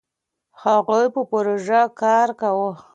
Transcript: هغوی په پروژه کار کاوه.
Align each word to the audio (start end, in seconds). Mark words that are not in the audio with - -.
هغوی 0.63 1.05
په 1.15 1.21
پروژه 1.31 1.81
کار 2.01 2.29
کاوه. 2.39 2.71